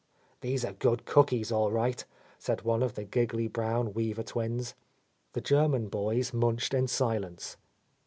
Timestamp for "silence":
6.87-7.55